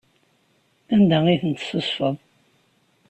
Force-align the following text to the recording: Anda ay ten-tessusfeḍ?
Anda 0.93 1.17
ay 1.25 1.39
ten-tessusfeḍ? 1.41 2.15